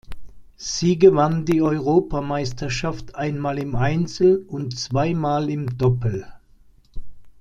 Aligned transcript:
Sie 0.55 0.97
gewann 0.97 1.45
die 1.45 1.61
Europameisterschaft 1.61 3.13
einmal 3.13 3.59
im 3.59 3.75
Einzel 3.75 4.37
und 4.47 4.75
zweimal 4.79 5.47
im 5.47 5.77
Doppel. 5.77 6.25